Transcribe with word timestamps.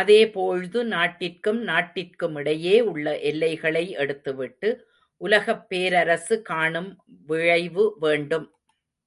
அதேபோழ்து 0.00 0.80
நாட்டிற்கும் 0.84 1.60
நாட்டிற்குமிடையே 1.66 2.74
உள்ள 2.90 3.06
எல்லைகளை 3.30 3.84
எடுத்துவிட்டு 3.96 4.70
உலகப் 5.20 5.66
பேரரசு 5.68 6.36
காணும் 6.42 6.90
விழைவு 7.28 7.86
வேண்டும். 7.98 8.48